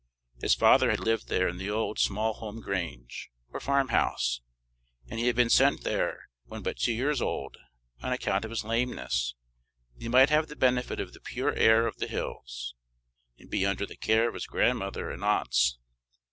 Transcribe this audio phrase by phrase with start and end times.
[0.41, 4.41] His father had lived there in the old Smallholm Grange, or farm house;
[5.07, 7.57] and he had been sent there, when but two years old,
[8.01, 9.35] on account of his lameness,
[9.93, 12.73] that he might have the benefit of the pure air of the hills,
[13.37, 15.77] and be under the care of his grandmother and aunts.